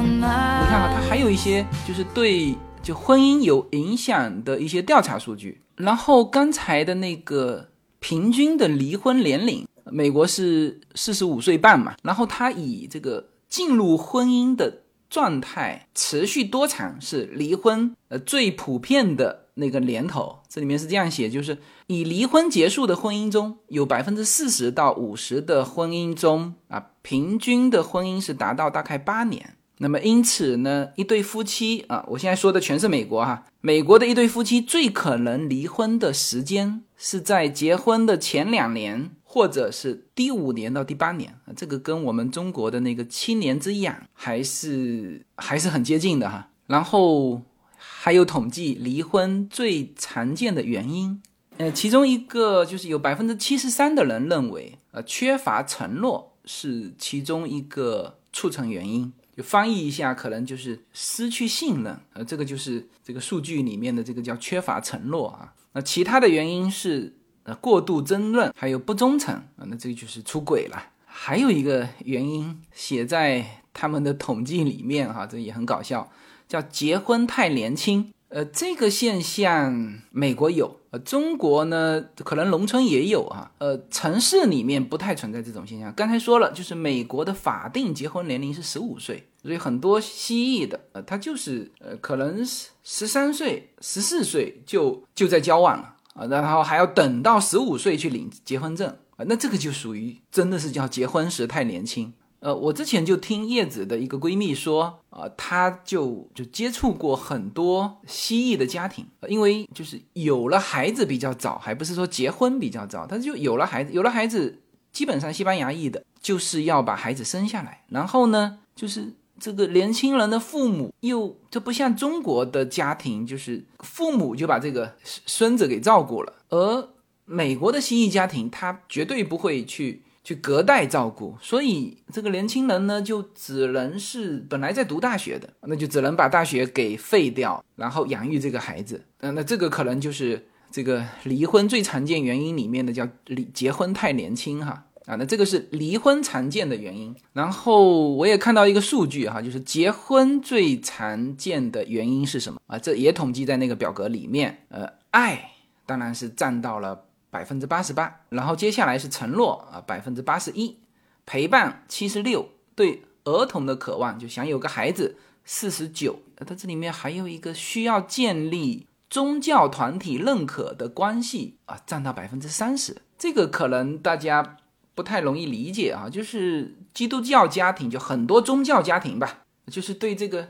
[0.09, 5.61] 你看啊，它还有一些就是对就婚姻有影响的一些调查数据。
[5.77, 7.69] 然后刚才的那个
[8.01, 11.95] 平均的离婚年龄，美国是四十五岁半嘛。
[12.03, 19.45] 然后他以这个进入婚姻的状态持续多长是离婚呃最普遍的。
[19.59, 29.57] 那个年头，这里面是这样写，就是以离婚结束的婚姻中有百分之四十到五十的婚姻中啊，平均的婚姻是达到大概八年。
[29.79, 46.49] 那么因此呢，一对夫妻啊，我现在说的全是美国哈，美国的一对夫妻最可能离婚的时间是在结婚的前两年，或者是第五年到第八年，这个跟我们中国的那个七年之痒还是还是很接近的哈。
[46.67, 47.43] 然后。
[47.79, 51.21] 还有统计离婚最常见的原因，
[51.59, 59.13] 呃，其中一个就是有百分之七十三的人认为，呃，缺乏承诺是其中一个促成原因。
[59.37, 65.53] 就翻译一下，可能就是失去信任，呃，这个就是这个数据里面的这个叫缺乏承诺啊。
[65.73, 67.13] 那其他的原因是
[67.47, 70.91] 呃过度争论，还有不忠诚啊，那这个就是出轨了。
[71.07, 76.13] 还有一个原因写在他们的统计里面哈，这也很搞笑。
[76.49, 85.93] 叫结婚太年轻，呃，这个现象美国有，呃，中国呢可能农村也有啊，呃，城市里面不太存在这种现象。
[85.97, 92.47] 刚才说了，就是美国的法定结婚年龄是十五岁，所以很多西裔的，呃，他就是呃，可能
[92.85, 102.13] 十三岁、十四岁就就在交往了啊，然后还要等到十五岁去领结婚证啊，那这个就属于真的是叫结婚时太年轻。
[102.41, 114.61] 呃，我之前就听叶子的一个闺蜜说，啊，她就就接触过很多西裔的家庭，因为就是有了孩子比较早，还不是说结婚比较早，她就有了孩子，有了孩子，
[114.93, 126.89] 基本上西班牙裔的就是要把孩子生下来，然后呢，就是这个年轻人的父母又就不像中国的家庭，就是父母就把这个孙子给照顾了，而
[127.25, 130.03] 美国的西裔家庭，他绝对不会去。
[130.27, 139.01] 去隔代照顾，所以这个年轻人呢，就只能是本来在读大学的，那就只能把大学给废掉，然后养育这个孩子。
[139.21, 147.15] 嗯，那这个可能就是这个离婚最常见原因里面的叫离结婚太年轻哈啊，那这个是离婚常见的原因。
[147.33, 152.79] 然后我也看到一个数据哈，就是结婚最常见的原因是什么啊？
[152.79, 154.67] 这也统计在那个表格里面。
[154.69, 155.53] 呃，爱
[155.87, 160.77] 当然是占到了百分之八十八，然后接下来是承诺啊，百分之八十一，
[161.25, 166.19] 陪伴七十六，对儿童的渴望就想有个孩子四十九。
[166.45, 168.87] 它这里面还有一个需要建立。
[169.09, 174.57] 宗教团体认可的关系啊，占到百分之三十，这个可能大家
[174.97, 176.11] 不太容易理解啊。
[176.11, 180.49] 就是基督教家庭，就很多宗教家庭吧，就是对这个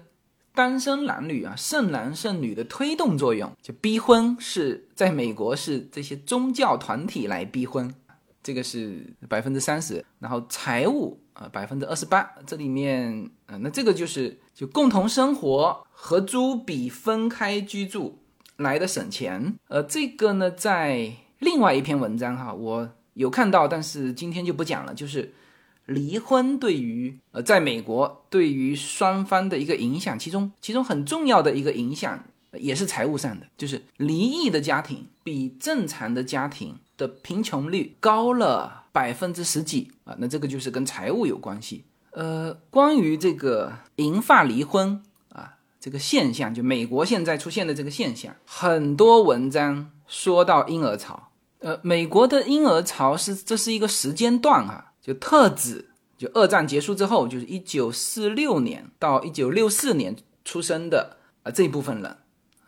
[0.54, 7.94] 单身男女啊，剩男剩女的推动作用，就逼婚是在美国是这些宗教团体来逼婚，
[8.42, 10.02] 这个是百分之三十。
[10.20, 18.22] 然后财务啊，百分之二十八，这里面啊，那这个就是就共同生活合租比分开居住。
[18.58, 24.94] 来的省钱，呃，这个呢，在另外一篇文章哈，我有看到，但是今天就不讲了。
[24.94, 25.34] 就是
[25.86, 41.84] 离婚对于呃，在美国对于双方的一个影响，其中其中很重要的一个影响也是财务上的，就是离异的家庭比正常的家庭的贫穷率高了百分之十几啊，那这个就是跟财务有关系。
[42.12, 45.54] 呃，关于这个银发离婚啊。
[45.78, 51.30] 这个现象，就美国现在出现的这个现象，很多文章说到婴儿潮。
[51.66, 60.14] 呃，美国的婴儿潮是这是一个时间段啊，就特指就二战结束之后，就是一九四六年到一九六四年
[60.44, 62.16] 出生的啊这部分人，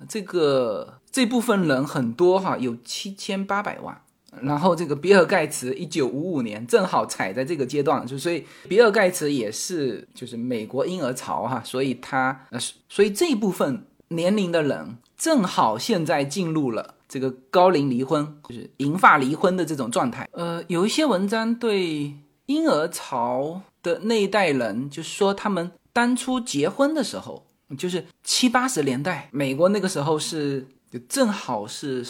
[0.08, 4.02] 这个这部分人很多哈，有七千八百万。
[4.42, 20.28] 然后这个比尔盖茨一九五五年正好踩在这个阶段，就所以比尔盖茨也是就是美国婴儿潮哈，所以他呃所以这部分年龄的人正好现在进入了这个高龄离婚，就是银发离婚的这种状态。
[20.32, 22.12] 呃，有一些文章对
[22.46, 27.46] 婴儿潮的那一代人，就是说他们当初结婚的时候，
[27.76, 32.04] 就是七八十年代美国那个时候是就正好是。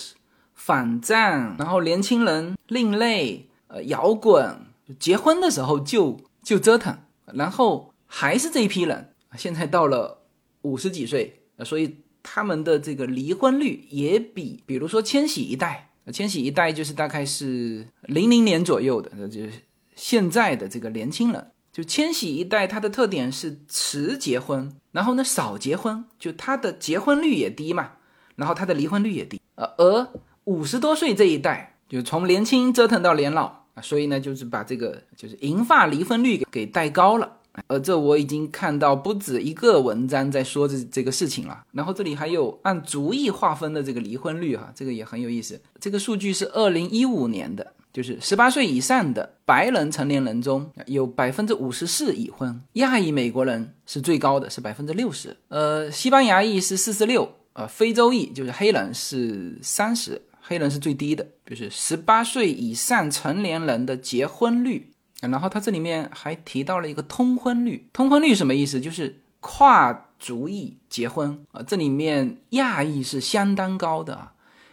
[0.60, 4.60] 反战，然后年轻人另类，呃，摇滚，
[4.98, 10.18] 结婚的时候就就折腾，然后还是这一批人，现在到了
[10.62, 11.98] 五十几岁，所以
[12.30, 19.52] 他们的这个离婚率也比，比如说千禧一代，千禧一代就是大概是零零年左右的，那就是
[19.96, 27.92] 现在的这个年轻人，就千禧一代，它的特点是迟结婚，然后呢少结婚，就他的结婚率也低嘛，
[28.36, 30.08] 然后他的离婚率也低，呃，而
[30.44, 37.37] 五十多岁这一代，就从年轻折腾到年老啊，所以呢，就是把这个就是银发离婚率给给带高了。
[37.66, 41.64] 呃，这我已经看到不止一个文章在说这这个事情了。
[41.72, 45.60] 然后这里还有按族裔划分的这个离婚率哈，这个也很有意思。
[45.80, 55.36] 这个数据是二零一五年的，就是十八岁以上的白人成年人中有百分之五十四已婚，亚裔美国人是最高的，是百分之六十。
[55.48, 60.22] 呃，西班牙裔是四十六，呃，非洲裔就是黑人是三十。
[60.40, 64.90] 黑人是最低的，就是十八岁以上成年人的结婚率。
[65.20, 68.80] 然后他这里面还提到了一个通婚率，通婚率什么意思？
[68.80, 71.62] 就是跨族裔结婚啊。
[71.62, 74.32] 这里面亚裔是相当高的啊，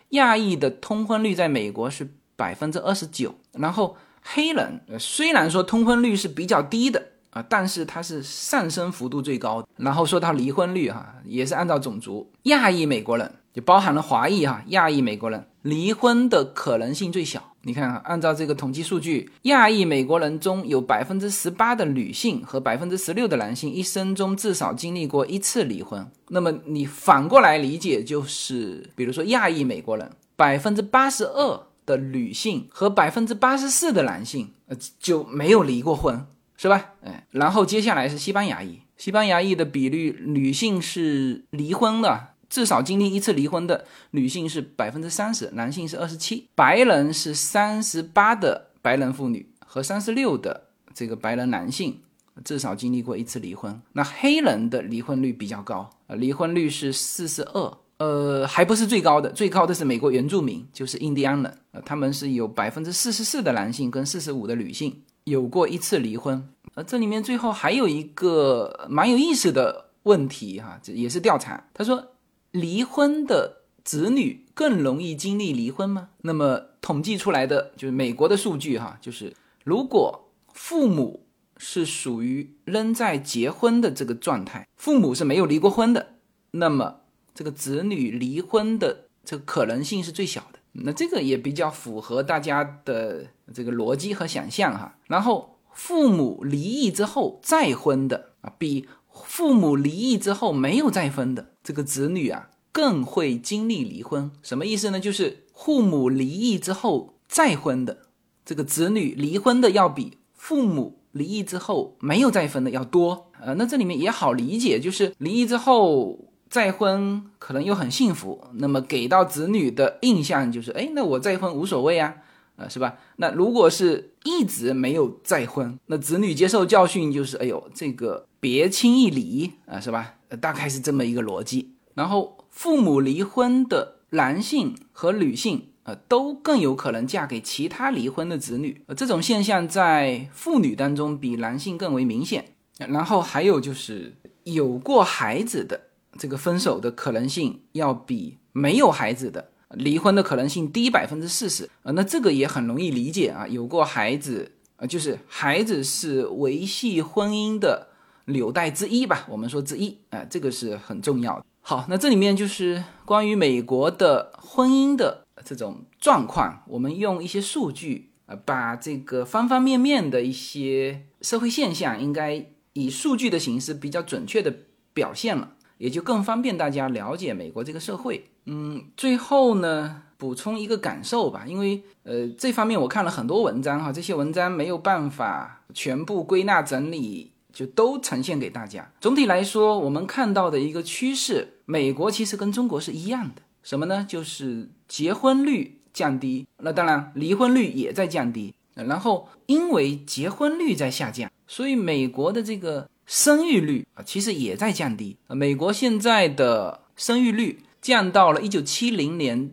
[0.09, 3.33] 亚裔的通婚率在美国是百分之二十九。
[3.53, 9.67] 然后黑人虽然说通婚率是比较低的啊，但是它是上升幅度最高的。
[9.77, 15.47] 然后说到离婚率哈，也是按照种族，亚裔美国人就包含了华裔哈，亚裔美国人。
[15.63, 17.54] 离婚的可能性最小。
[17.67, 26.07] 你看啊，按照这个统计数据，亚裔美国人中有百分之十八的女性和百分之十六的男性一生中至少经历过一次离婚。
[26.29, 36.23] 那么你反过来理解，就是比如说亚裔美国人，百分之八十二的女性和百分之八十四的男性，呃，就没有离过婚，
[36.57, 36.91] 是吧？
[37.03, 42.34] 哎，然后接下来是西班牙裔，西班牙裔的比率，女性是离婚的。
[42.49, 51.99] 至少经历一次离婚的女性是百分之三十，男性是二十七，白人是三十八的白人妇女和三十六的这个白人男性
[52.43, 53.81] 至少经历过一次离婚。
[53.93, 66.47] 那黑人的离婚率比较高啊，离婚率是四十二，呃，还不是最高的，最高的是美国原住民，就是印第安人，呃，他们是有百分之四十四的男性跟四十五的女性有过一次离婚。
[66.75, 72.11] 呃，这里面最后还有一个蛮有意思的问题哈，这也是调查，他说。
[72.55, 76.09] 离婚的子女更容易经历离婚吗？
[76.21, 79.33] 那么统计出来的就是美国的数据哈，就是
[79.65, 81.27] 如果父母
[81.57, 86.15] 是属于仍在结婚的这个状态，父母是没有离过婚的，
[86.51, 87.01] 那么
[87.33, 90.59] 这个子女离婚的这个可能性是最小的。
[90.71, 94.97] 那这个也比较符合大家的这个逻辑和想象哈。
[95.07, 98.87] 然后父母离异之后再婚的啊，比
[99.23, 104.29] 父母离异之后没有再婚的这个子女啊，更会经历离婚。
[104.43, 104.99] 什么意思呢？
[104.99, 107.99] 就是父母离异之后再婚的
[108.45, 113.31] 这个子女离婚的要比父母离异之后没有再婚的要多。
[113.41, 116.19] 呃，那这里面也好理解，就是离异之后。
[116.47, 122.15] 再婚可能又很幸福，那么给到子女的印象就是，哎，那我再婚无所谓啊，
[122.55, 122.97] 呃，是吧？
[123.17, 130.13] 那如果是一直没有再婚，那子女接受教训就是，哎呦，这个别轻易离啊，是吧？
[130.39, 131.77] 大概是这么一个逻辑。
[131.95, 142.53] 然后父母离婚的男性和女性，呃，都更有可能嫁给其他离婚的子女，呃，这种现象在妇女当中比男性更为明显。
[142.77, 145.81] 然后还有就是有过孩子的。
[146.17, 153.45] 这个分手的可能性要比没有孩子的离婚的可能性低百分之四十啊，那这个也很容易理解啊。
[153.45, 157.89] 有过孩子啊，就是孩子是维系婚姻的
[158.25, 161.45] 纽带之一吧，我们说之一啊，这个是很重要的。
[161.61, 174.53] 好，那这里面就是关于美国的婚姻的这种状况，我们用一些数据啊，把这个方方面面的一些社会现象，应该以数据的形式比较准确的
[174.93, 175.53] 表现了。
[175.77, 178.29] 也就更方便大家了解美国这个社会。
[178.45, 188.91] 嗯，最后呢，补充一个感受吧，因为呃，这方面我看了很多文章哈，这些文章没有办法全部归纳整理，就都呈现给大家。
[189.01, 194.05] 总体来说，我们看到的一个趋势，美国其实跟中国是一样的，什么呢？
[194.07, 198.53] 就是结婚率降低，那当然离婚率也在降低。
[198.75, 202.87] 然后因为结婚率在下降，所以美国的这个。
[203.07, 205.15] 生育率啊，其实也在降低。
[205.27, 209.51] 美国现在的生育率降到了一九七零年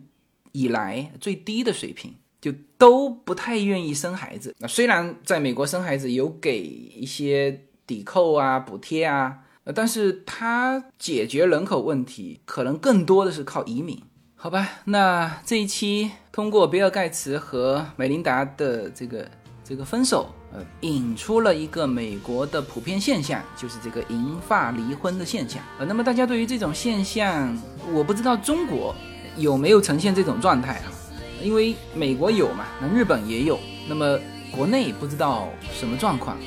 [0.53, 4.55] 以来最低的水平，就都不太愿意生孩子。
[4.57, 14.01] 那虽然在美国生孩子有给一些抵扣啊、补贴啊，呃但是它解决人口问题可能更多的是靠移民，
[14.35, 14.67] 好吧？
[14.85, 19.27] 那这一期通过比尔盖茨和美琳达的这个
[19.63, 20.29] 这个分手。
[20.55, 25.59] 呃，引出了一个美国的普遍现象，就是这个银发离婚的现象。
[25.79, 27.57] 呃，那么大家对于这种现象，
[27.91, 28.93] 我不知道中国
[29.35, 30.93] 有没有呈现这种状态啊，
[31.41, 33.59] 因为美国有嘛，那日本也有，
[33.89, 34.19] 那么
[34.51, 36.37] 国内不知道什么状况，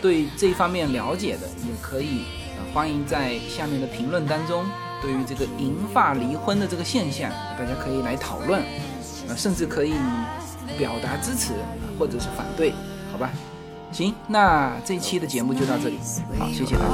[0.00, 2.24] 对这一方面了解的，也可以
[2.56, 4.64] 呃欢迎在下面的评论当中，
[5.00, 8.62] 对于这个银发离婚的这个现象，大家可以来讨论，
[9.28, 9.94] 呃，甚至可以
[10.78, 11.52] 表达支持
[11.98, 12.72] 或者是反对。
[13.12, 13.30] 好吧，
[13.92, 15.98] 行，那这期的节目就到这里，
[16.38, 16.88] 好，谢谢大家。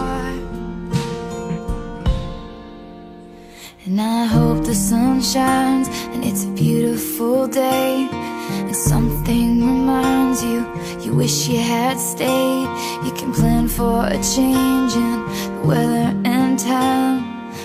[3.87, 8.30] And I hope the sun shines and it's a beautiful day.
[8.67, 10.67] And something reminds you,
[11.01, 12.69] you wish you had stayed.
[13.05, 15.19] You can plan for a change in
[15.57, 17.21] the weather and time.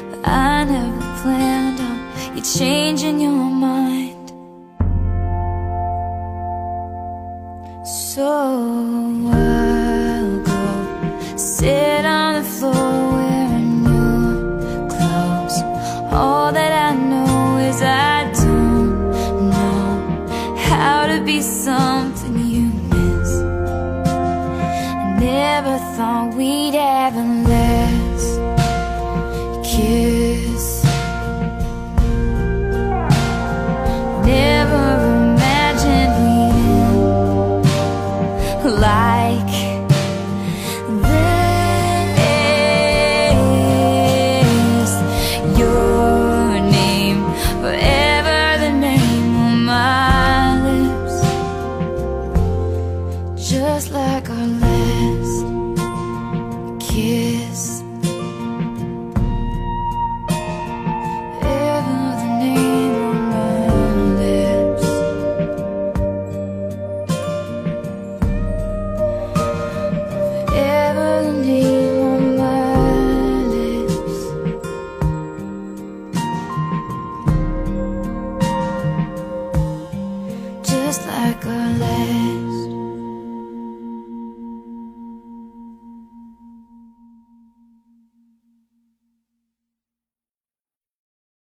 [0.09, 4.14] But I never planned on you changing your mind.